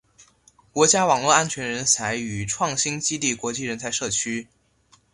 [0.73, 4.47] 国家网络安全人才与创新基地国际人才社区